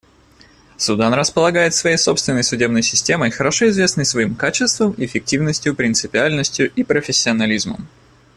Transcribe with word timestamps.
Судан 0.77 1.13
располагает 1.13 1.75
своей 1.75 1.95
собственной 1.97 2.43
судебной 2.43 2.81
системой, 2.81 3.29
хорошо 3.29 3.69
известной 3.69 4.03
своим 4.03 4.33
качеством, 4.33 4.95
эффективностью, 4.97 5.75
принципиальностью 5.75 6.71
и 6.73 6.83
профессионализмом. 6.83 7.87